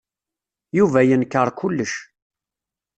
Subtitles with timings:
[0.77, 1.93] Yuba yenkeṛ kullec.